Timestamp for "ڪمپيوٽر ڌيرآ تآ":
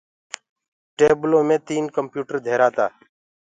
1.95-2.85